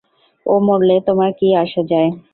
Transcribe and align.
ও 0.45 0.53
মরলে 0.65 0.95
তোমার 1.07 1.31
কী 1.39 1.47
আসে-যায়? 1.63 2.09